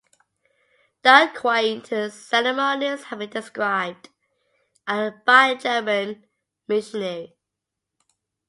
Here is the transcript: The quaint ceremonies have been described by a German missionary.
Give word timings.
The 1.03 1.29
quaint 1.35 1.85
ceremonies 2.11 3.03
have 3.03 3.19
been 3.19 3.29
described 3.29 4.09
by 4.87 5.13
a 5.27 5.55
German 5.55 6.25
missionary. 6.67 7.35